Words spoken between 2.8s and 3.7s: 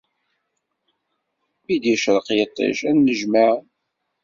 ad nnejmaɛen.